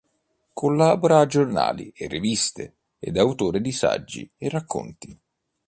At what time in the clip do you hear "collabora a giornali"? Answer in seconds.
0.53-1.89